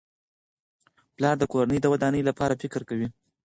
پلار 1.15 1.35
د 1.39 1.43
کورنۍ 1.51 1.79
د 1.81 1.85
ودانۍ 1.93 2.21
لپاره 2.29 2.59
فکر 2.61 2.81
کوي. 2.89 3.07